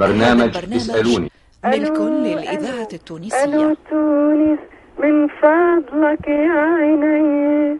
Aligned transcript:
برنامج 0.00 0.56
اسألوني. 0.56 1.30
ملك 1.64 2.00
للإذاعة 2.00 2.74
ألو 2.74 2.92
التونسية. 2.92 3.76
تونس 3.90 4.58
من 5.02 5.28
فضلك 5.28 6.28
يا 6.28 6.60
عيني. 6.76 7.78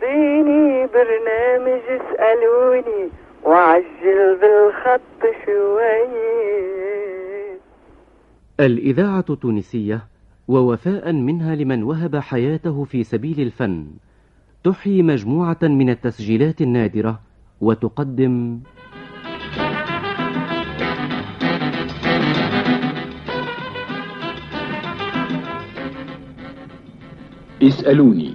طيني 0.00 0.86
برنامج 0.86 1.82
اسألوني 1.98 3.10
وعجل 3.44 4.38
بالخط 4.40 5.22
شوي. 5.46 6.06
الإذاعة 8.60 9.24
التونسية 9.30 10.00
ووفاء 10.48 11.12
منها 11.12 11.54
لمن 11.54 11.82
وهب 11.82 12.16
حياته 12.16 12.84
في 12.84 13.04
سبيل 13.04 13.40
الفن. 13.40 13.86
تحيي 14.64 15.02
مجموعة 15.02 15.58
من 15.62 15.90
التسجيلات 15.90 16.60
النادرة 16.60 17.20
وتقدم 17.60 18.60
اسألوني. 27.62 28.34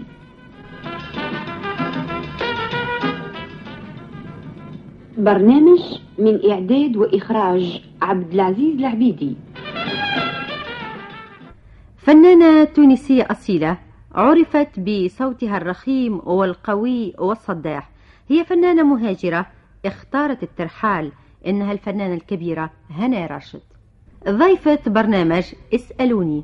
برنامج 5.18 5.80
من 6.20 6.52
إعداد 6.52 6.98
وإخراج 6.98 7.82
عبد 8.02 8.34
العزيز 8.34 8.80
العبيدي. 8.80 9.36
فنانة 11.98 12.64
تونسية 12.64 13.28
أصيلة 13.32 13.78
عرفت 14.16 14.80
بصوتها 14.80 15.58
الرخيم 15.58 16.22
والقوي 16.26 17.14
والصداح 17.18 17.90
هي 18.30 18.46
فنانة 18.46 18.84
مهاجرة 18.84 19.46
اختارت 19.86 20.44
الترحال. 20.44 21.12
إنها 21.48 21.72
الفنانة 21.72 22.14
الكبيرة 22.14 22.70
هنا 22.90 23.26
راشد. 23.28 23.62
ضيفة 24.30 24.80
برنامج 24.88 25.44
اسألوني. 25.76 26.44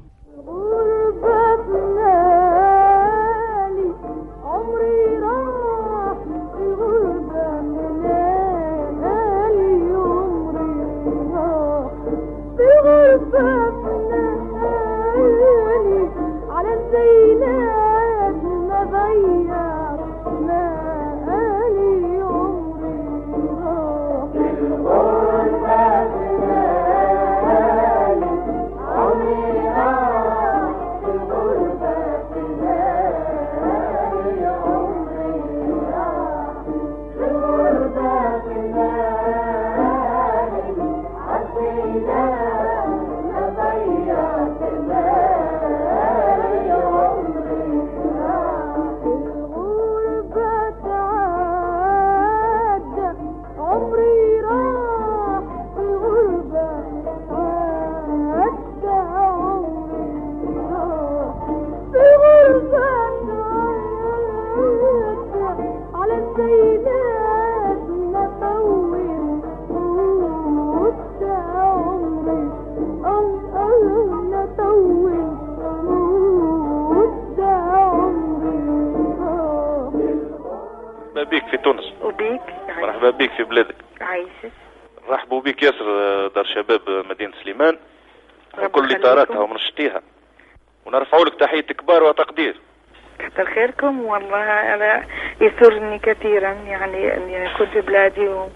خيركم 93.91 94.06
والله 94.06 94.74
أنا 94.74 95.06
يسرني 95.41 96.00
كثيرا 96.00 96.52
يعني 96.52 97.18
أني 97.18 97.52
أكون 97.52 97.68
في 97.68 97.81
بلادي 97.81 98.28
و... 98.28 98.50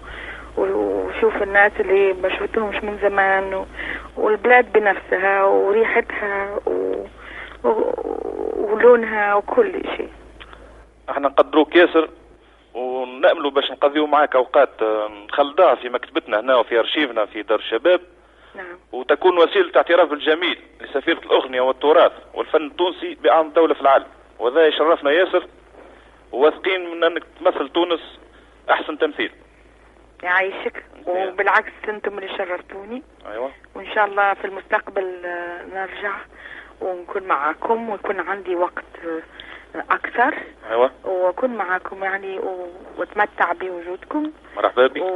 وشوف 0.56 1.42
الناس 1.42 1.72
اللي 1.80 2.12
ما 2.12 2.28
شفتهمش 2.28 2.84
من 2.84 2.98
زمان 3.02 3.54
و... 3.54 3.66
والبلاد 4.16 4.72
بنفسها 4.72 5.44
وريحتها 5.44 6.60
و... 6.66 7.04
و... 7.64 7.70
ولونها 8.56 9.34
وكل 9.34 9.72
شيء. 9.96 10.10
إحنا 11.10 11.28
نقدروك 11.28 11.76
ياسر 11.76 12.08
ونأملوا 12.74 13.50
باش 13.50 13.70
نقضيو 13.70 14.06
معاك 14.06 14.36
أوقات 14.36 14.82
آه، 14.82 15.08
نخلدوها 15.28 15.74
في 15.74 15.88
مكتبتنا 15.88 16.40
هنا 16.40 16.56
وفي 16.56 16.78
أرشيفنا 16.78 17.26
في 17.26 17.42
دار 17.42 17.58
الشباب. 17.58 18.00
نعم. 18.54 18.78
وتكون 18.92 19.38
وسيلة 19.38 19.70
اعتراف 19.76 20.12
الجميل 20.12 20.58
لسفيرة 20.80 21.18
الأغنية 21.18 21.60
والتراث 21.60 22.12
والفن 22.34 22.66
التونسي 22.66 23.14
بأعظم 23.14 23.50
دولة 23.50 23.74
في 23.74 23.80
العالم. 23.80 24.06
وهذا 24.38 24.66
يشرفنا 24.66 25.10
ياسر. 25.10 25.46
وواثقين 26.32 26.90
من 26.90 27.04
أنك 27.04 27.22
تمثل 27.40 27.68
تونس 27.68 28.18
أحسن 28.70 28.98
تمثيل. 28.98 29.32
يعيشك. 30.22 30.84
وبالعكس 31.06 31.72
أنتم 31.88 32.18
اللي 32.18 32.36
شرفتوني. 32.38 33.02
أيوة. 33.26 33.52
وإن 33.74 33.94
شاء 33.94 34.04
الله 34.04 34.34
في 34.34 34.44
المستقبل 34.44 35.26
آه، 35.26 35.64
نرجع 35.64 36.16
ونكون 36.80 37.22
معاكم 37.22 37.90
ويكون 37.90 38.20
عندي 38.20 38.54
وقت 38.54 38.84
أكثر. 39.74 40.34
أيوة. 40.70 40.90
وأكون 41.04 41.50
معاكم 41.50 42.04
يعني 42.04 42.38
و... 42.38 42.68
وأتمتع 42.96 43.52
بوجودكم. 43.52 44.32
مرحبا 44.56 44.86
بك. 44.86 45.02
و... 45.02 45.06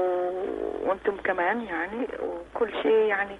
وأنتم 0.82 1.16
كمان 1.16 1.62
يعني. 1.64 2.08
وكل 2.20 2.72
شيء 2.82 2.92
يعني 2.92 3.36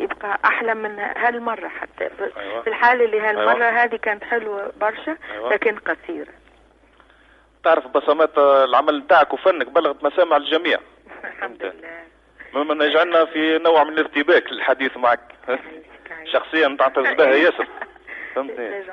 يبقى 0.00 0.38
أحلى 0.44 0.74
من 0.74 0.98
هالمرة 0.98 1.68
حتى. 1.68 2.10
في 2.10 2.30
أيوة. 2.36 2.62
في 2.62 2.70
الحالة 2.70 3.04
اللي 3.04 3.20
هالمرة 3.20 3.64
أيوة. 3.64 3.84
هذه 3.84 3.96
كانت 3.96 4.24
حلوة 4.24 4.72
برشا 4.80 5.16
أيوة. 5.32 5.52
لكن 5.52 5.76
قصيرة. 5.78 6.32
تعرف 7.64 7.86
بصمات 7.86 8.38
العمل 8.38 8.98
نتاعك 8.98 9.32
وفنك 9.32 9.68
بلغت 9.68 10.04
مسامع 10.04 10.36
الجميع. 10.36 10.78
الحمد 11.24 11.62
لله. 11.62 12.02
مما 12.54 12.84
يجعلنا 12.84 13.24
في 13.24 13.58
نوع 13.58 13.84
من 13.84 13.92
الارتباك 13.92 14.52
للحديث 14.52 14.96
معك. 14.96 15.20
شخصيا 16.32 16.68
نعتز 16.68 17.02
بها 17.02 17.34
ياسر. 17.34 17.66
فهمتني؟ 18.34 18.84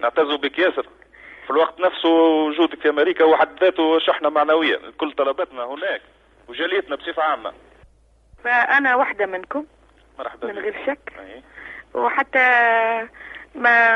نعتز 0.00 0.34
بك 0.34 0.58
ياسر. 0.58 0.86
في 1.44 1.50
الوقت 1.50 1.80
نفسه 1.80 2.08
وجودك 2.08 2.80
في 2.80 2.88
أمريكا 2.88 3.24
هو 3.24 3.36
حد 3.36 3.60
ذاته 3.64 3.98
شحنة 3.98 4.28
معنوية. 4.28 4.80
كل 4.98 5.12
طلباتنا 5.12 5.64
هناك 5.64 6.02
وجاليتنا 6.48 6.96
بصفة 6.96 7.22
عامة. 7.22 7.52
فأنا 8.44 8.96
واحدة 8.96 9.26
منكم. 9.26 9.64
مرحبا 10.18 10.46
من. 10.52 10.58
غير 10.58 10.76
شك. 10.86 11.12
أي. 11.18 11.42
وحتى 11.94 12.38
ما 13.54 13.90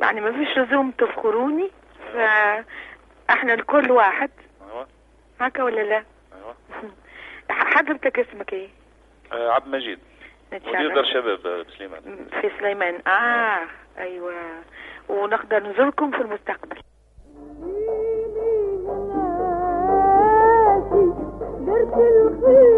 يعني 0.00 0.20
ما 0.20 0.32
فيش 0.32 0.58
لزوم 0.58 0.90
تفخروني 0.90 1.70
فاحنا 2.12 3.54
الكل 3.54 3.90
واحد. 3.90 4.30
أيوه. 4.70 4.86
هكا 5.40 5.62
ولا 5.62 5.80
لا؟ 5.80 6.04
أيوه. 6.34 6.54
حضرتك 7.74 8.18
اسمك 8.18 8.52
إيه؟ 8.52 8.68
آه، 9.32 9.50
عبد 9.52 9.66
المجيد. 9.66 9.98
مدير 10.52 10.94
دار 10.94 11.04
شباب 11.04 11.46
آه، 11.46 11.62
بسليمان. 11.62 12.26
في 12.40 12.50
سليمان. 12.58 13.02
آه 13.06 13.66
أيوه. 13.98 14.34
ونقدر 15.08 15.62
نزوركم 15.70 16.10
في 16.10 16.20
المستقبل. 16.20 16.76
درت 21.66 21.94
الخير 21.94 22.76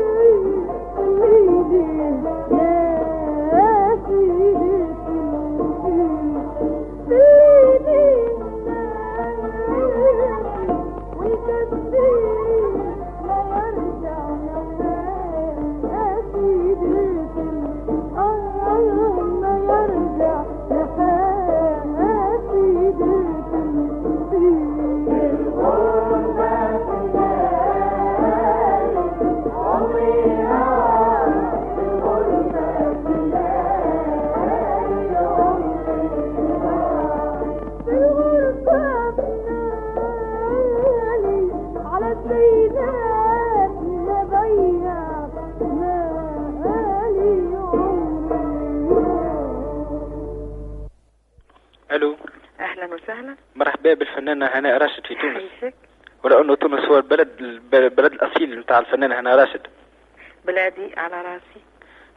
البلد 57.84 58.12
الأصيل 58.12 58.58
نتاع 58.60 58.78
الفنانة 58.78 59.20
هناء 59.20 59.36
راشد. 59.38 59.66
بلادي 60.44 60.94
على 60.96 61.22
راسي. 61.22 61.60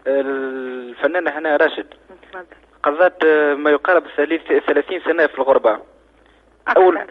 الفنانة 0.08 1.31
هناء 1.31 1.58
راشد. 1.63 1.88
تفضل. 2.31 2.46
قضت 2.84 3.25
ما 3.58 3.69
يقارب 3.69 4.06
الثلاث- 4.06 4.66
30 4.68 5.02
سنة 5.02 5.28
في 5.28 5.36
الغربة. 5.38 5.80
أكثر. 6.68 6.81
أول 6.81 7.08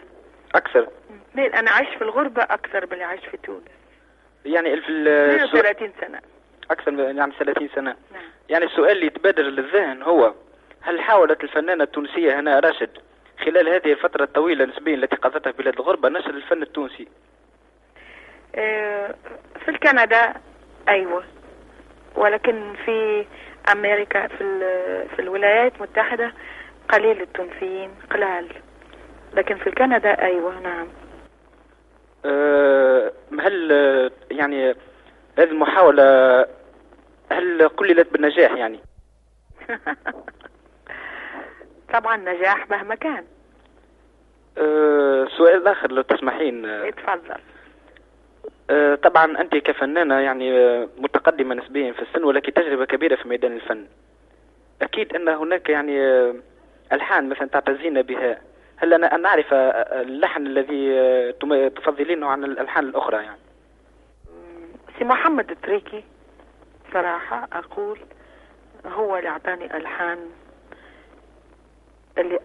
أكثر. 0.55 0.87
ليه 1.35 1.59
أنا 1.59 1.71
عشت 1.71 1.97
في 1.97 2.01
الغربة 2.01 2.41
أكثر 2.43 2.85
من 2.85 2.93
اللي 2.93 3.03
عشت 3.03 3.23
في 3.25 3.37
تونس. 3.37 3.63
يعني 4.45 4.81
في 4.81 4.89
السؤال 4.89 5.65
32 5.65 5.91
سنة. 6.01 6.19
أكثر 6.71 6.91
من 6.91 7.17
يعني 7.17 7.31
30 7.39 7.69
سنة. 7.75 7.95
نعم. 8.13 8.21
يعني 8.49 8.65
السؤال 8.65 8.91
اللي 8.91 9.05
يتبادر 9.05 9.43
للذهن 9.43 10.03
هو 10.03 10.33
هل 10.81 11.01
حاولت 11.01 11.43
الفنانة 11.43 11.83
التونسية 11.83 12.39
هناء 12.39 12.59
راشد 12.59 12.89
خلال 13.45 13.69
هذه 13.69 13.91
الفترة 13.91 14.23
الطويلة 14.23 14.65
نسبيا 14.65 14.95
التي 14.95 15.15
قضتها 15.15 15.51
في 15.51 15.57
بلاد 15.57 15.73
الغربة 15.79 16.09
نشر 16.09 16.29
الفن 16.29 16.61
التونسي؟ 16.61 17.03
آه، 17.03 17.07
في 19.65 19.77
كندا 19.83 20.33
أيوة. 20.89 21.23
ولكن 22.15 22.73
في 22.85 23.25
أمريكا 23.71 24.27
في 24.27 24.37
في 25.15 25.19
الولايات 25.21 25.75
المتحدة 25.75 26.33
قليل 26.89 27.21
التونسيين 27.21 27.91
قلال. 28.11 28.47
لكن 29.33 29.57
في 29.57 29.71
كندا 29.71 30.21
أيوة 30.21 30.59
نعم. 30.59 30.87
أه، 32.25 33.11
هل 33.39 33.71
يعني 34.31 34.69
هذه 35.37 35.51
المحاولة 35.51 36.45
هل 37.31 37.67
قللت 37.67 38.13
بالنجاح 38.13 38.51
يعني؟ 38.51 38.79
طبعا 41.93 42.17
نجاح 42.17 42.69
مهما 42.69 42.95
كان. 42.95 43.25
أه، 44.57 45.27
سؤال 45.37 45.67
آخر 45.67 45.91
لو 45.91 46.01
تسمحين. 46.01 46.65
اتفضل. 46.65 47.41
طبعا 48.95 49.41
أنت 49.41 49.55
كفنانة 49.55 50.19
يعني 50.19 50.57
أه، 50.57 50.89
متقدمة 50.97 51.55
نسبيا 51.55 51.91
في 51.91 52.01
السن 52.01 52.23
ولك 52.23 52.49
تجربة 52.49 52.85
كبيرة 52.85 53.15
في 53.15 53.27
ميدان 53.27 53.51
الفن. 53.51 53.85
أكيد 54.81 55.15
أن 55.15 55.29
هناك 55.29 55.69
يعني 55.69 56.01
أه، 56.01 56.35
ألحان 56.93 57.29
مثلا 57.29 57.47
تعتزين 57.47 58.01
بها. 58.01 58.41
هل 58.77 58.93
أنا 58.93 59.27
أعرف 59.27 59.53
أه، 59.53 60.01
اللحن 60.01 60.47
الذي 60.47 60.91
تفضلينه 61.69 62.27
عن 62.27 62.43
الألحان 62.43 62.83
الأخرى 62.83 63.17
يعني؟ 63.17 63.39
سي 64.99 65.03
محمد 65.05 65.51
التريكي 65.51 66.03
صراحة 66.93 67.47
أقول 67.53 67.99
هو 68.85 69.17
اللي 69.17 69.29
أعطاني 69.29 69.77
ألحان 69.77 70.17
اللي 72.17 72.39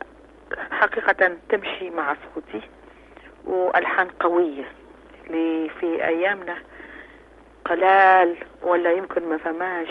حقيقة 0.71 1.37
تمشي 1.49 1.91
مع 1.91 2.17
صوتي 2.35 2.61
وألحان 3.45 4.09
قوية. 4.09 4.65
اللي 5.27 5.69
في 5.81 6.05
أيامنا 6.05 6.57
قلال 7.65 8.37
ولا 8.63 8.93
يمكن 8.93 9.29
ما 9.29 9.37
فماش. 9.37 9.89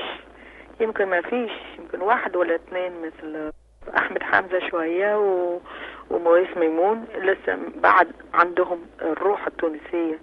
يمكن 0.80 1.06
ما 1.06 1.22
فيش 1.22 1.52
يمكن 1.80 2.02
واحد 2.02 2.36
ولا 2.36 2.56
اثنين 2.56 2.92
مثل 3.02 3.52
أحمد 3.98 4.24
حمزة 4.24 4.70
شوية 4.70 5.20
و... 5.20 5.60
ومويس 6.10 6.58
ميمون 6.58 7.06
لسه 7.18 7.58
بعد 7.76 8.08
عندهم 8.34 8.86
الروح 9.02 9.48
التونسية. 9.48 10.20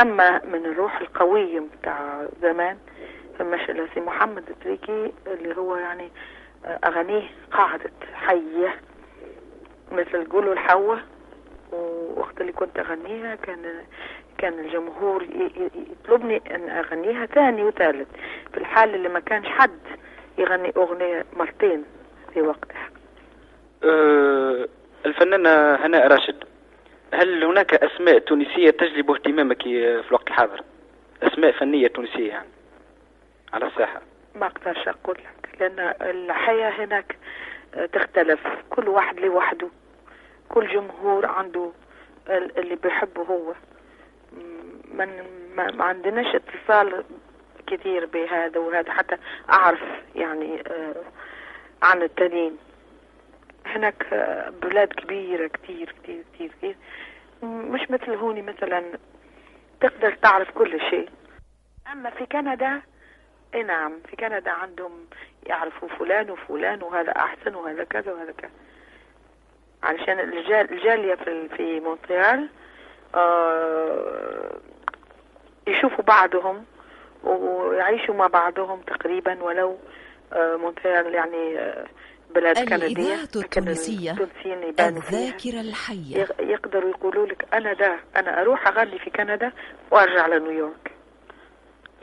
أما 0.00 0.40
من 0.44 0.66
الروح 0.66 1.00
القوية 1.00 1.62
بتاع 1.80 2.26
زمان 2.42 2.78
فماش 3.38 3.70
إلا 3.70 3.86
سي 3.94 4.00
محمد 4.00 4.48
التريكي 4.50 5.12
اللي 5.26 5.56
هو 5.56 5.76
يعني 5.76 6.10
أغانيه 6.84 7.22
قاعدة 7.52 7.90
حية. 8.14 8.74
مثل 9.92 10.24
قولوا 10.28 10.52
الحوة 10.52 11.00
ووقت 11.72 12.40
اللي 12.40 12.52
كنت 12.52 12.78
أغنيها 12.78 13.34
كان 13.34 13.84
كان 14.42 14.58
الجمهور 14.58 15.26
يطلبني 16.04 16.42
أن 16.54 16.70
أغنيها 16.70 17.26
ثاني 17.26 17.62
وثالث. 17.64 18.08
في 18.52 18.56
الحال 18.58 18.94
اللي 18.94 19.08
ما 19.08 19.20
كانش 19.20 19.46
حد 19.48 19.78
يغني 20.38 20.72
أغنية 20.76 21.24
مرتين 21.36 21.84
في 22.34 22.42
وقتها. 22.42 22.90
أه، 23.84 24.68
الفنانة 25.06 25.74
هناء 25.74 26.06
راشد 26.06 26.44
هل 27.14 27.44
هناك 27.44 27.74
أسماء 27.74 28.18
تونسية 28.18 28.70
تجلب 28.70 29.10
اهتمامك 29.10 29.62
في 29.62 30.04
الوقت 30.08 30.28
الحاضر؟ 30.28 30.62
أسماء 31.22 31.52
فنية 31.52 31.86
تونسية 31.88 32.28
يعني 32.28 32.48
على 33.52 33.66
الساحة 33.66 34.00
ما 34.34 34.46
أقدرش 34.46 34.88
أقول 34.88 35.16
لك 35.18 35.60
لأن 35.60 35.94
الحياة 36.02 36.70
هناك 36.84 37.16
تختلف 37.92 38.40
كل 38.70 38.88
واحد 38.88 39.20
لوحده 39.20 39.68
كل 40.48 40.68
جمهور 40.68 41.26
عنده 41.26 41.70
ال- 42.28 42.58
اللي 42.58 42.74
بيحبه 42.74 43.22
هو. 43.22 43.52
من 44.92 45.24
ما, 45.56 45.84
عندناش 45.84 46.34
اتصال 46.34 47.04
كثير 47.66 48.06
بهذا 48.06 48.58
وهذا 48.60 48.92
حتى 48.92 49.16
أعرف 49.50 49.80
يعني 50.14 50.60
آه، 50.66 50.94
عن 51.82 52.02
التانيين. 52.02 52.58
هناك 53.66 54.06
آه، 54.12 54.50
بلاد 54.50 54.88
كبيرة 54.88 55.46
كتير 55.46 55.94
كتير 56.02 56.24
كتير 56.38 56.76
م- 57.42 57.46
مش 57.72 57.90
مثل 57.90 58.10
هوني 58.14 58.42
مثلا 58.42 58.84
تقدر 59.80 60.14
تعرف 60.14 60.50
كل 60.50 60.80
شيء. 60.90 61.08
أما 61.92 62.10
في 62.10 62.26
كندا 62.26 62.82
إي 63.54 63.62
نعم 63.62 63.92
في 64.10 64.16
كندا 64.16 64.50
عندهم 64.50 65.06
يعرفوا 65.46 65.88
فلان 65.88 66.30
وفلان 66.30 66.82
وهذا 66.82 67.10
أحسن 67.12 67.54
وهذا 67.54 67.84
كذا 67.84 68.12
وهذا 68.12 68.32
كذا. 68.32 68.50
علشان 69.82 70.20
الجال 70.20 70.72
الجالية 70.72 71.14
في 71.14 71.48
في 71.48 71.80
مونتريال 71.80 72.48
آه 73.14 74.56
يشوفوا 75.66 76.04
بعضهم 76.04 76.64
ويعيشوا 77.24 78.14
مع 78.14 78.26
بعضهم 78.26 78.80
تقريبا 78.80 79.42
ولو 79.42 79.78
آه 80.32 80.56
مونتريال 80.56 81.14
يعني 81.14 81.58
آه 81.58 81.86
بلاد 82.34 82.68
كندية 82.68 83.14
التونسية 83.36 84.12
الذاكرة 84.80 85.60
الحية. 85.60 86.16
يق- 86.16 86.40
يقدروا 86.40 86.90
يقولوا 86.90 87.26
لك 87.26 87.46
أنا 87.54 87.72
ده 87.72 87.96
أنا 88.16 88.40
أروح 88.42 88.66
أغني 88.68 88.98
في 88.98 89.10
كندا 89.10 89.52
وأرجع 89.90 90.26
لنيويورك 90.26 90.92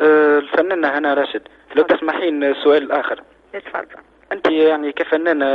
أه، 0.02 0.38
الفنانة 0.40 0.88
هناء 0.98 1.14
راشد 1.18 1.42
لو 1.76 1.84
تسمحين 1.84 2.54
سؤال 2.64 2.92
آخر. 2.92 3.24
اتفضل. 3.56 4.02
أنت 4.32 4.48
يعني 4.52 4.92
كفنانة 4.92 5.46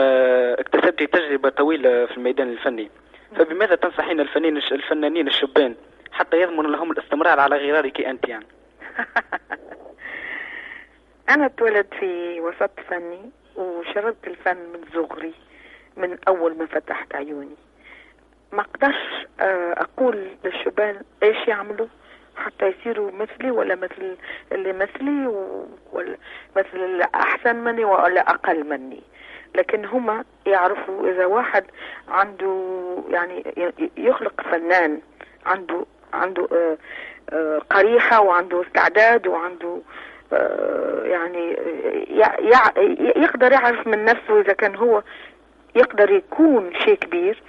اكتسبت 0.60 1.02
تجربة 1.02 1.48
طويلة 1.48 2.06
في 2.06 2.16
الميدان 2.16 2.48
الفني 2.52 2.90
فبماذا 3.36 3.74
تنصحين 3.74 4.20
الفنانين 4.20 4.56
الفنانين 4.56 5.28
الشبان؟ 5.28 5.74
حتى 6.14 6.40
يضمن 6.40 6.72
لهم 6.72 6.90
الاستمرار 6.90 7.40
على 7.40 7.56
غرارك 7.56 8.00
أنت 8.00 8.28
يعني. 8.28 8.46
أنا 11.30 11.46
اتولد 11.46 11.86
في 12.00 12.40
وسط 12.40 12.80
فني 12.88 13.30
وشربت 13.56 14.26
الفن 14.26 14.56
من 14.56 14.84
صغري 14.94 15.34
من 15.96 16.18
أول 16.28 16.58
ما 16.58 16.66
فتحت 16.66 17.14
عيوني. 17.14 17.56
ما 18.52 18.60
أقدرش 18.60 19.26
آه، 19.40 19.72
أقول 19.72 20.28
للشبان 20.44 21.02
إيش 21.22 21.48
يعملوا 21.48 21.86
حتى 22.36 22.66
يصيروا 22.66 23.10
مثلي 23.10 23.50
ولا 23.50 23.74
مثل 23.74 24.16
اللي 24.52 24.72
مثلي 24.72 25.26
ولا 25.92 26.16
مثل 26.56 27.02
أحسن 27.14 27.56
مني 27.56 27.84
ولا 27.84 28.20
أقل 28.20 28.64
مني. 28.64 29.02
لكن 29.54 29.84
هما 29.84 30.24
يعرفوا 30.46 31.10
إذا 31.10 31.26
واحد 31.26 31.64
عنده 32.08 32.84
يعني 33.08 33.44
يخلق 33.96 34.40
فنان 34.40 35.00
عنده 35.46 35.86
عنده 36.14 36.48
آه، 36.52 36.76
آه، 37.30 37.58
قريحة 37.70 38.20
وعنده 38.20 38.62
استعداد 38.62 39.26
وعنده 39.26 39.78
آه، 40.32 41.02
يعني 41.04 41.56
يع- 42.08 42.40
يع- 42.40 42.82
يقدر 43.16 43.52
يعرف 43.52 43.86
من 43.86 44.04
نفسه 44.04 44.40
إذا 44.40 44.52
كان 44.52 44.76
هو 44.76 45.02
يقدر 45.76 46.10
يكون 46.10 46.72
شيء 46.84 46.94
كبير. 46.94 47.42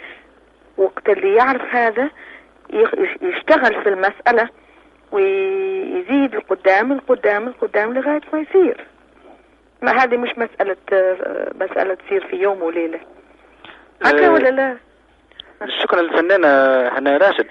وقت 0.77 1.09
اللي 1.09 1.35
يعرف 1.35 1.75
هذا 1.75 2.09
يشتغل 3.21 3.83
في 3.83 3.89
المسألة 3.89 4.49
ويزيد 5.11 6.35
لقدام 6.35 6.93
لقدام 6.93 7.49
لقدام 7.49 7.93
لغاية 7.93 8.21
ما 8.33 8.39
يصير. 8.39 8.85
ما 9.81 9.91
هذه 9.91 10.17
مش 10.17 10.29
مسألة 10.37 10.75
مسألة 11.55 11.93
تصير 11.93 12.27
في 12.27 12.35
يوم 12.35 12.61
وليلة. 12.61 12.99
هكا 14.05 14.29
ولا 14.29 14.49
لا؟ 14.49 14.77
شكرا 15.81 16.01
للفنانة 16.01 16.47
هناء 16.87 17.17
راشد. 17.17 17.47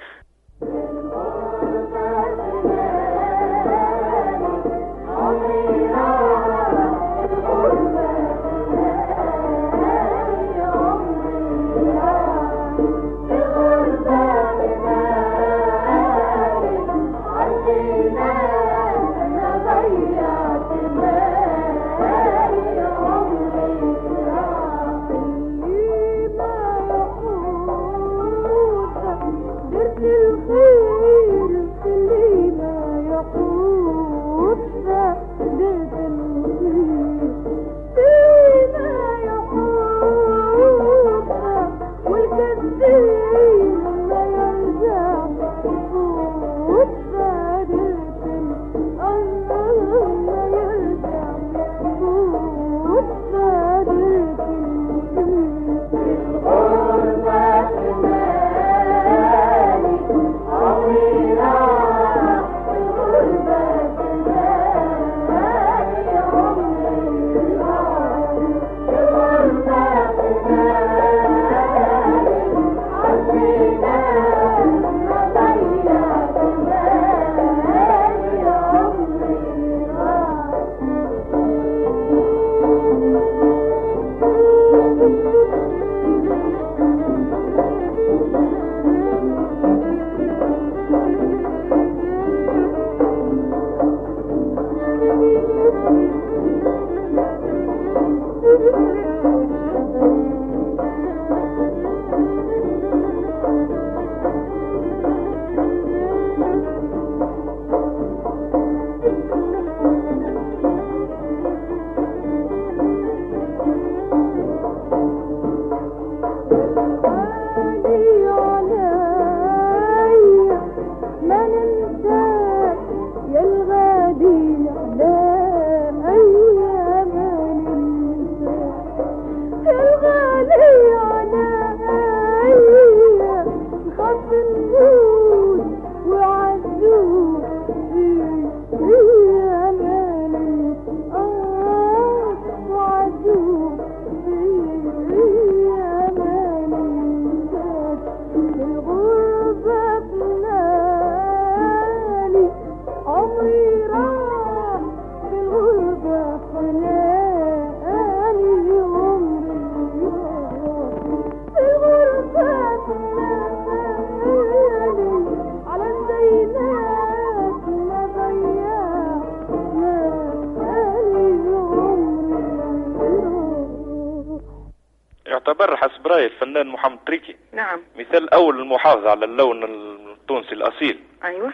يعتبر 175.61 175.77
حسب 175.77 176.07
رأي 176.07 176.27
الفنان 176.27 176.67
محمد 176.67 176.99
تريكي. 177.07 177.37
نعم. 177.53 177.83
مثال 177.97 178.35
أول 178.35 178.61
المحافظة 178.61 179.11
على 179.11 179.25
اللون 179.25 179.65
التونسي 179.65 180.53
الأصيل. 180.53 181.01
أيوه. 181.25 181.53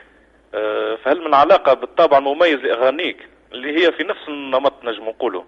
آه، 0.54 0.96
فهل 0.96 1.24
من 1.24 1.34
علاقة 1.34 1.74
بالطابع 1.74 2.18
المميز 2.18 2.54
لأغانيك 2.54 3.16
اللي 3.52 3.78
هي 3.78 3.92
في 3.92 4.04
نفس 4.04 4.28
النمط 4.28 4.84
نجم 4.84 5.04
نقوله؟ 5.04 5.44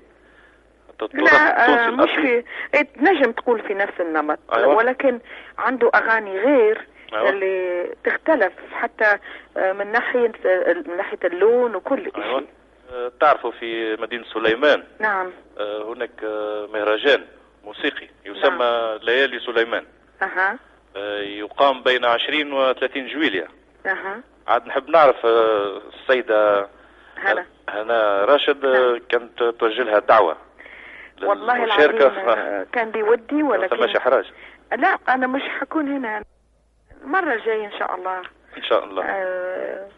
لا 1.12 1.86
آه 1.86 1.90
مش 1.90 2.10
في 2.10 2.44
إيه، 2.74 2.82
تنجم 2.82 3.32
تقول 3.32 3.62
في 3.62 3.74
نفس 3.74 4.00
النمط 4.00 4.38
أيوة. 4.54 4.76
ولكن 4.76 5.20
عنده 5.58 5.90
أغاني 5.94 6.38
غير 6.38 6.86
أيوة. 7.12 7.30
اللي 7.30 7.88
تختلف 8.04 8.52
حتى 8.72 9.18
آه، 9.56 9.72
من 9.72 9.92
ناحية 9.92 10.32
من 10.86 10.96
ناحية 10.96 11.18
اللون 11.24 11.74
وكل 11.74 12.02
شيء 12.02 12.24
أيوة. 12.24 12.44
آه، 12.92 13.12
تعرفوا 13.20 13.50
في 13.50 13.96
مدينة 14.00 14.24
سليمان. 14.34 14.82
نعم. 15.00 15.30
آه، 15.58 15.92
هناك 15.92 16.24
آه، 16.24 16.68
مهرجان. 16.72 17.24
موسيقي 17.64 18.08
يسمى 18.24 18.58
نعم. 18.58 18.98
ليالي 19.02 19.40
سليمان. 19.40 19.84
آه، 20.96 21.20
يقام 21.20 21.82
بين 21.82 22.04
20 22.04 22.52
و 22.52 22.72
30 22.72 23.06
جويليا 23.06 23.48
أها. 23.86 24.20
عاد 24.48 24.66
نحب 24.66 24.88
نعرف 24.90 25.26
آه، 25.26 25.82
السيدة 25.94 26.68
هلا. 27.16 27.44
هنا 27.68 28.24
راشد 28.24 28.64
آه، 28.64 28.90
نعم. 28.92 28.98
كانت 29.08 29.42
توجه 29.42 29.82
لها 29.82 29.98
دعوه 29.98 30.36
والله 31.22 31.64
العظيم 31.64 32.02
آه، 32.28 32.66
كان 32.72 32.90
بودي 32.90 33.42
ولكن 33.48 33.76
فماش 33.76 33.96
احراج 33.96 34.24
لا 34.78 34.98
أنا 35.08 35.26
مش 35.26 35.42
حكون 35.42 35.88
هنا. 35.96 36.22
المره 37.04 37.32
الجايه 37.34 37.66
إن 37.66 37.78
شاء 37.78 37.94
الله. 37.94 38.18
إن 38.56 38.62
شاء 38.62 38.84
الله. 38.84 39.04
آه 39.04 39.88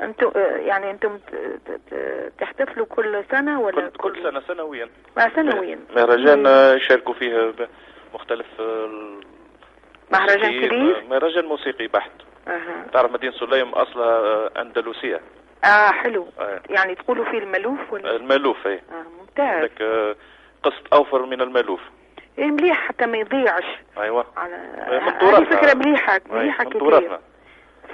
أنتم 0.00 0.30
آه، 0.36 0.56
يعني 0.56 0.90
أنتم 0.90 1.18
تحتفلوا 2.38 2.86
كل 2.86 3.24
سنة 3.30 3.60
ولا 3.60 3.88
كل, 3.88 3.90
كل 3.98 4.22
سنة 4.22 4.40
سنويا. 4.40 4.88
آه، 5.18 5.30
سنويا. 5.36 5.78
مهرجان 5.96 6.46
آه، 6.46 6.74
يشاركوا 6.74 7.14
فيه 7.14 7.54
مختلف 8.14 8.46
آه، 8.60 8.90
مهرجان 10.12 10.66
كبير؟ 10.66 11.04
مهرجان 11.10 11.44
موسيقي 11.44 11.86
بحت. 11.86 12.10
أها. 12.48 12.86
تعرف 12.92 13.12
مدينة 13.12 13.32
سليم 13.32 13.68
أصلها 13.68 14.06
آه، 14.18 14.50
أندلسية. 14.60 15.20
آه 15.64 15.90
حلو. 15.90 16.26
آه. 16.40 16.60
يعني 16.70 16.94
تقولوا 16.94 17.24
في 17.24 17.38
الملوف 17.38 17.92
ولا؟ 17.92 18.16
المألوف 18.16 18.66
اي 18.66 18.74
آه 18.74 19.04
ممتاز. 19.20 19.46
عندك 19.60 19.82
آه، 19.82 20.16
قسط 20.62 20.94
أوفر 20.94 21.26
من 21.26 21.40
المألوف. 21.40 21.80
إيه 22.38 22.44
مليح 22.50 22.88
حتى 22.88 23.06
ما 23.06 23.18
يضيعش. 23.18 23.64
أيوه. 23.98 24.26
على 24.36 24.56
من 24.56 24.98
هذه 24.98 25.18
تراثنا. 25.20 25.56
فكرة 25.56 25.74
مليحة 25.74 26.14
أي، 26.14 26.20
مليحة 26.30 26.64
من 26.64 26.70
كثير 26.70 26.80
تراثنا 26.90 27.20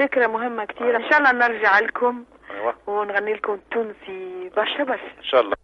فكرة 0.00 0.26
مهمة 0.26 0.64
كثير 0.64 0.97
إن 0.97 1.11
شاء 1.11 1.19
الله 1.19 1.33
نرجع 1.33 1.78
لكم 1.78 2.25
أيوه. 2.50 2.75
ونغني 2.87 3.35
لكم 3.35 3.59
تونسي 3.71 4.50
برشا 4.57 4.85
برشا. 4.85 5.19
إن 5.19 5.25
شاء 5.25 5.40
الله. 5.40 5.57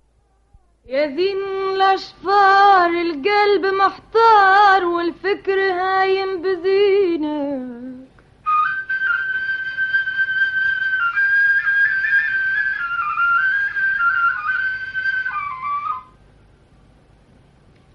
يا 0.87 1.07
ذين 1.07 1.37
الأشفار 1.75 2.91
القلب 2.91 3.67
محتار 3.67 4.85
والفكر 4.85 5.59
هايم 5.61 6.43
بزينك. 6.43 8.07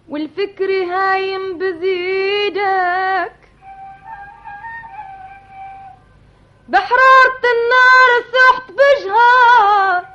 والفكر 0.10 0.70
هايم 0.84 1.58
بزيدك 1.58 3.41
بحرارة 6.72 7.42
النار 7.54 8.12
سحت 8.34 8.72
بجهار. 8.72 10.06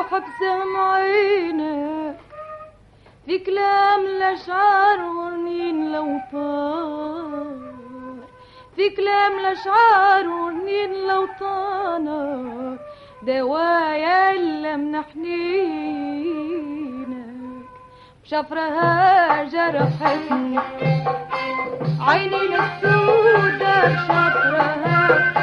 مجروح 0.00 0.18
بسهم 0.18 0.76
عينك 0.76 2.16
في 3.26 3.38
كلام 3.38 4.00
الأشعار 4.00 5.00
ورنين 5.00 5.92
لو 5.92 6.20
طار. 6.32 7.60
في 8.76 8.90
كلام 8.90 9.38
الأشعار 9.38 10.28
ورنين 10.28 10.92
لو 11.08 11.26
طار 11.40 12.00
دوايا 13.22 14.30
اللي 14.34 14.76
منحنينك 14.76 15.20
بشفرها 18.24 19.44
جرحتني 19.44 20.58
عيني 22.00 22.56
السودة 22.56 23.86
بشفرها 23.86 25.39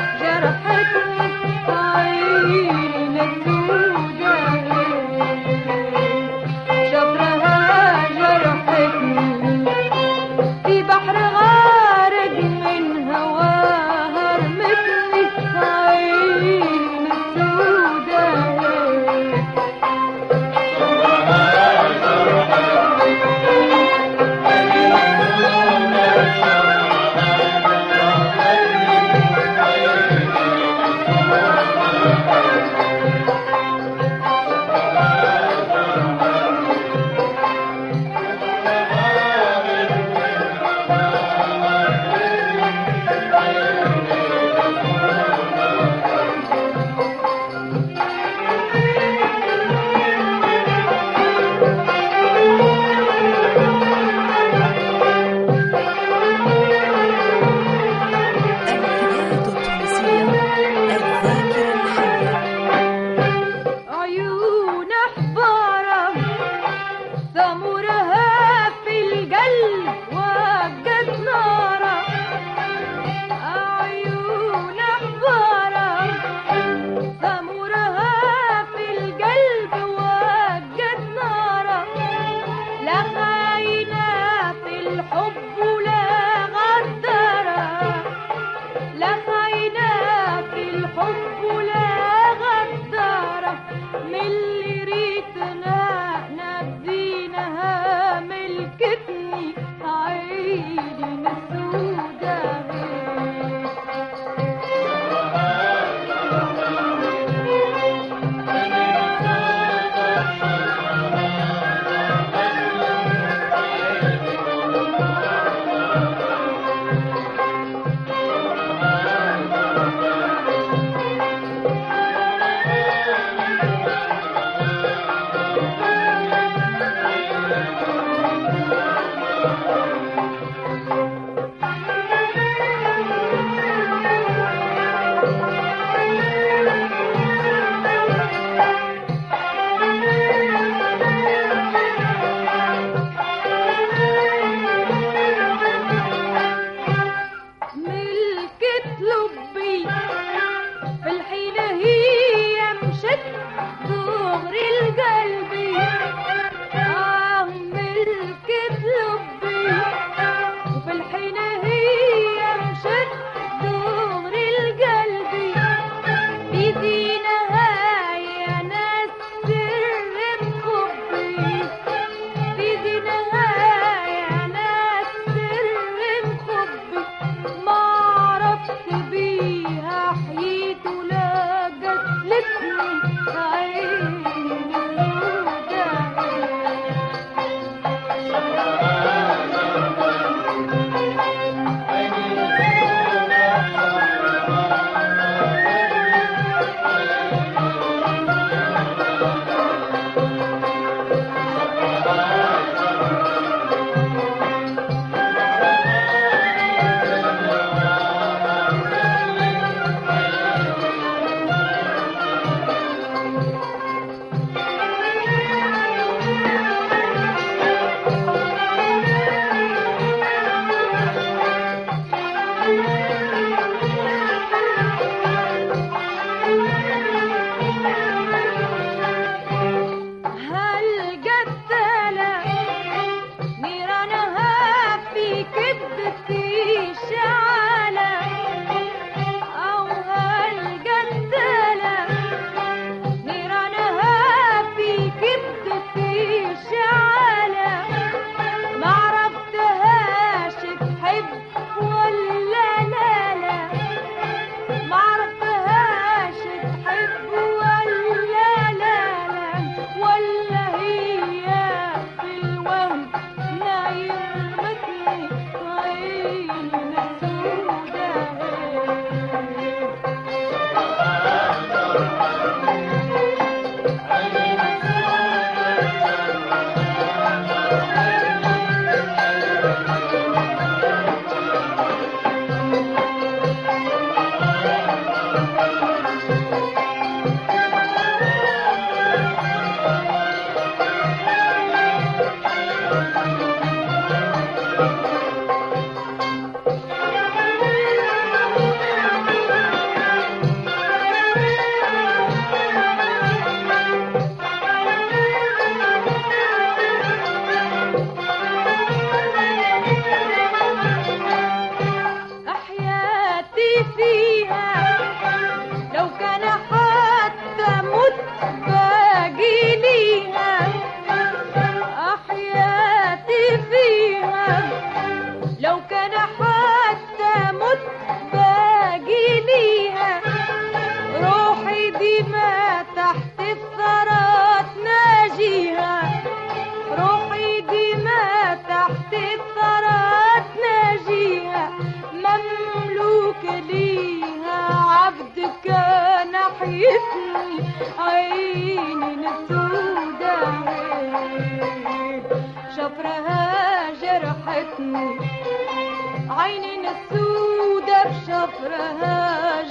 عيني 356.30 356.90
السودة 356.90 358.04
بشفرها 358.04 359.18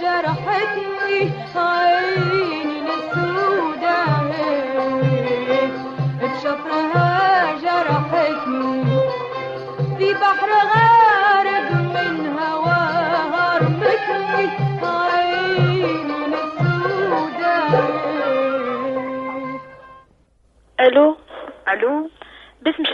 جرحتني 0.00 1.30
عيني. 1.54 2.45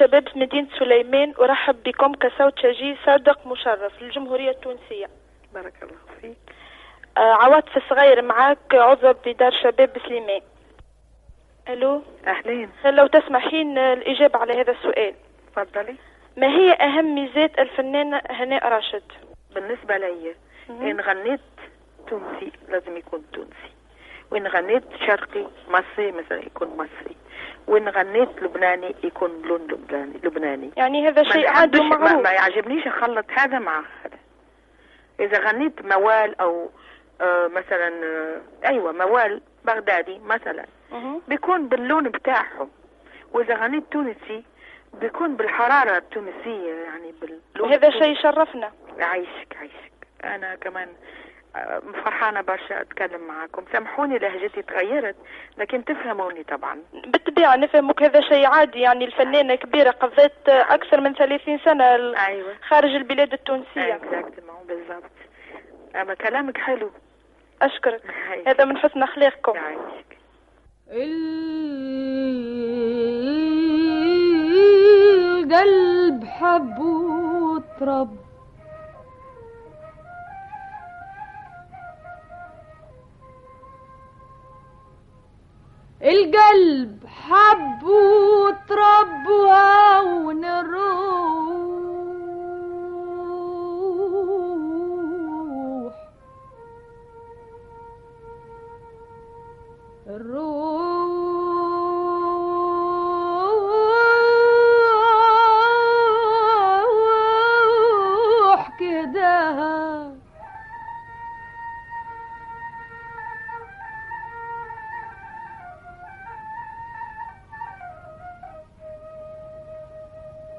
شباب 0.03 0.29
مدينة 0.37 0.69
سليمان 0.79 1.35
أرحب 1.41 1.83
بكم 1.83 2.15
كصوت 2.15 2.59
شجي 2.59 2.97
صادق 3.07 3.47
مشرف 3.47 4.03
للجمهورية 4.03 4.51
التونسية. 4.51 5.07
بارك 5.55 5.75
الله 5.83 5.97
فيك. 6.21 6.37
آه 7.17 7.21
عواطف 7.21 7.89
صغير 7.91 8.23
معاك 8.23 8.75
عضو 8.75 9.13
بدار 9.27 9.53
شباب 9.63 9.91
سليمان. 10.07 10.41
ألو؟ 11.69 12.03
أهلين. 12.27 12.71
لو 12.85 13.07
تسمحين 13.07 13.79
الإجابة 13.79 14.39
على 14.39 14.61
هذا 14.61 14.73
السؤال. 14.73 15.15
تفضلي. 15.57 15.97
ما 16.37 16.47
هي 16.47 16.73
أهم 16.73 17.15
ميزات 17.15 17.59
الفنانة 17.59 18.21
هناء 18.31 18.69
راشد؟ 18.69 19.13
بالنسبة 19.55 19.97
لي. 19.97 20.35
إن 20.71 21.01
غنيت 21.01 21.41
تونسي 22.09 22.53
لازم 22.69 22.97
يكون 22.97 23.25
تونسي. 23.33 23.73
وإن 24.33 24.47
غنيت 24.47 24.85
شرقي 25.07 25.47
مصري 25.69 26.13
مثلا 26.13 26.39
يكون 26.39 26.69
مصري. 26.69 27.17
وإن 27.67 27.89
غنيت 27.89 28.43
لبناني 28.43 28.95
يكون 29.05 29.43
لون 29.43 29.61
لبناني 29.61 30.21
لبناني. 30.25 30.71
يعني 30.77 31.09
هذا 31.09 31.23
شيء 31.23 31.49
عادي 31.49 31.81
ما, 31.81 32.15
ما 32.15 32.31
يعجبنيش 32.31 32.87
أخلط 32.87 33.27
هذا 33.31 33.59
مع 33.59 33.79
هذا. 33.79 34.19
إذا 35.21 35.39
غنيت 35.39 35.85
موال 35.85 36.41
أو 36.41 36.71
آه 37.21 37.47
مثلا 37.47 38.05
آه 38.05 38.41
أيوة 38.65 38.93
موال 38.93 39.43
بغدادي 39.65 40.19
مثلا. 40.19 40.67
بيكون 41.29 41.69
باللون 41.69 42.09
بتاعهم. 42.09 42.71
وإذا 43.33 43.55
غنيت 43.57 43.85
تونسي 43.91 44.45
بيكون 45.01 45.37
بالحرارة 45.37 45.97
التونسية 45.97 46.73
يعني 46.73 47.15
باللون 47.21 47.41
وهذا 47.61 47.89
التونسي. 47.89 47.99
شيء 47.99 48.19
يشرفنا 48.19 48.73
يعيشك 48.99 49.55
يعيشك 49.55 49.93
أنا 50.25 50.55
كمان 50.55 50.89
فرحانة 52.05 52.41
برشا 52.41 52.81
أتكلم 52.81 53.21
معاكم. 53.29 53.65
سامحوني 53.73 54.19
لهجتي 54.19 54.63
تغيرت 54.63 55.17
لكن 55.59 55.85
تفهموني 55.85 56.43
طبعا. 56.43 56.79
بالطبيعة 57.07 57.57
نفهمك 57.57 58.03
هذا 58.03 58.21
شيء 58.21 58.47
عادي 58.47 58.81
يعني 58.81 59.05
الفنانة 59.05 59.55
كبيرة 59.55 59.91
قضيت 59.91 60.49
أكثر 60.49 61.01
من 61.01 61.15
30 61.15 61.59
سنة 61.65 61.95
ال- 61.95 62.17
أيوه. 62.17 62.55
خارج 62.69 62.91
البلاد 62.95 63.33
التونسية. 63.33 63.95
اكزاكتومون 63.95 64.67
بالضبط. 64.69 65.11
أما 65.97 66.15
كلامك 66.15 66.59
حلو. 66.59 66.91
أشكرك. 67.63 68.03
يعيشك. 68.05 68.49
هذا 68.49 68.65
من 68.65 68.79
حسن 68.79 69.03
أخلاقكم. 69.03 69.53
يعيشك. 69.57 70.19
القلب 74.93 76.25
حب 76.25 76.79
وترب 76.79 78.17
القلب 86.03 87.07
حب 87.07 87.83
وترب 87.85 89.27
وهون 89.29 90.45
الروح 90.45 91.03
الروح 107.73 108.71
كده. 108.81 110.22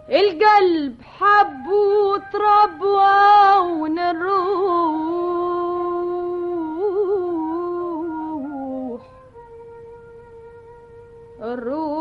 القلب 0.09 0.95
حب 1.01 1.67
وترب 1.67 2.81
وهون 2.81 3.99
الروح 8.13 9.01
الروح 11.41 11.92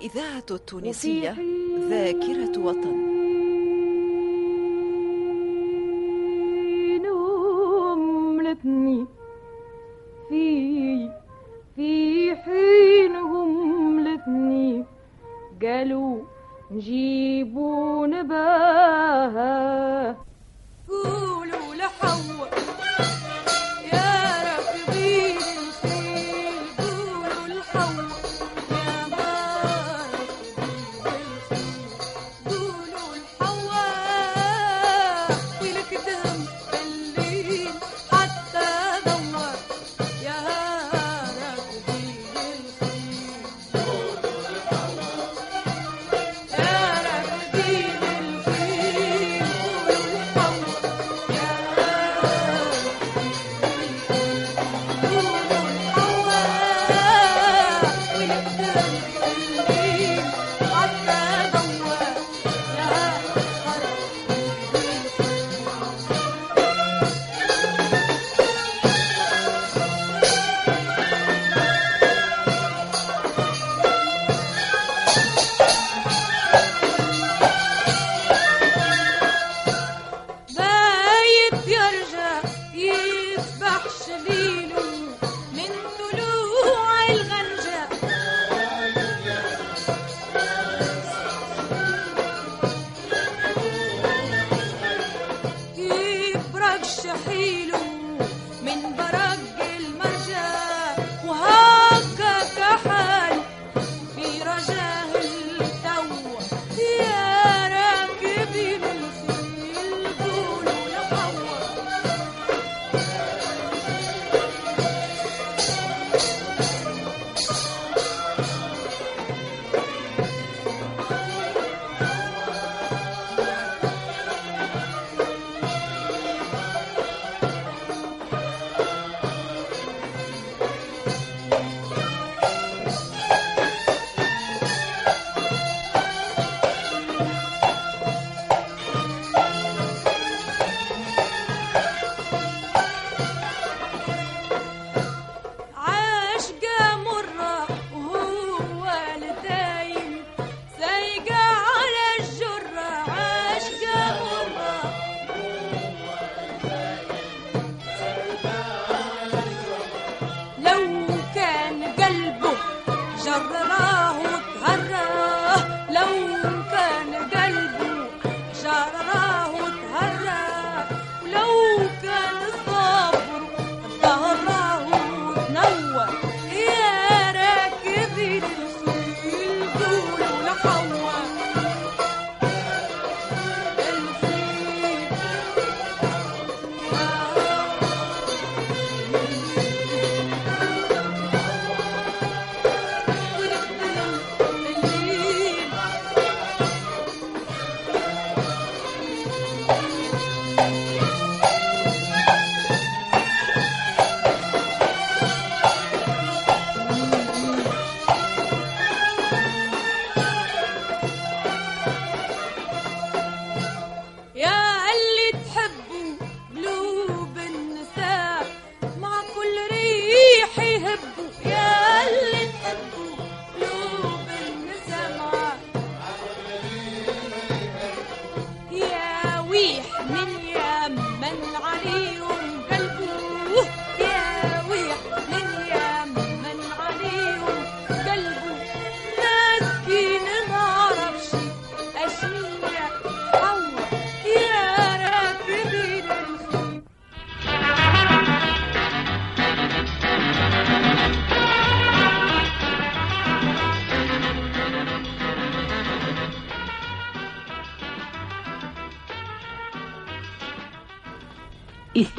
الإذاعة 0.00 0.44
التونسية 0.50 1.36
ذاكرة 1.88 2.58
وطن. 2.58 3.20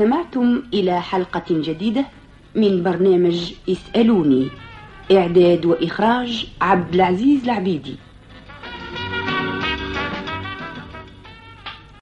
استمعتم 0.02 0.64
إلى 0.74 1.02
حلقة 1.02 1.44
جديدة 1.50 2.06
من 2.56 2.84
برنامج 2.84 3.54
اسألوني 3.70 4.48
إعداد 5.12 5.66
وإخراج 5.66 6.48
عبد 6.62 6.94
العزيز 6.94 7.44
العبيدي. 7.44 7.96